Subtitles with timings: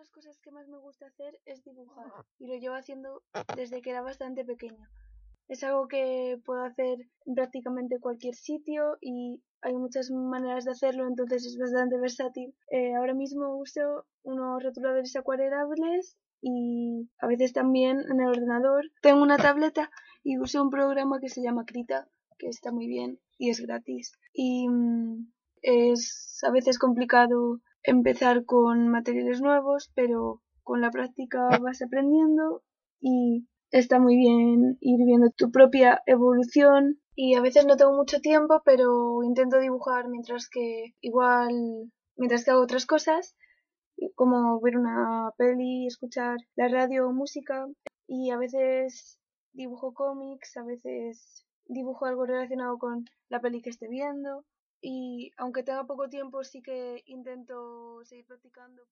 [0.00, 2.06] las cosas que más me gusta hacer es dibujar
[2.38, 3.22] y lo llevo haciendo
[3.54, 4.90] desde que era bastante pequeña.
[5.46, 11.06] Es algo que puedo hacer en prácticamente cualquier sitio y hay muchas maneras de hacerlo,
[11.06, 12.54] entonces es bastante versátil.
[12.70, 18.86] Eh, ahora mismo uso unos rotuladores acuarelables y a veces también en el ordenador.
[19.02, 19.90] Tengo una tableta
[20.22, 22.08] y uso un programa que se llama Krita,
[22.38, 24.12] que está muy bien y es gratis.
[24.32, 25.30] Y mm,
[25.60, 32.62] es a veces complicado empezar con materiales nuevos, pero con la práctica vas aprendiendo
[33.00, 37.00] y está muy bien ir viendo tu propia evolución.
[37.14, 42.50] Y a veces no tengo mucho tiempo, pero intento dibujar mientras que igual mientras que
[42.50, 43.34] hago otras cosas,
[44.14, 47.66] como ver una peli, escuchar la radio o música.
[48.06, 49.18] Y a veces
[49.52, 54.44] dibujo cómics, a veces dibujo algo relacionado con la peli que esté viendo
[54.80, 58.86] y aunque tenga poco tiempo sí que intento seguir practicando.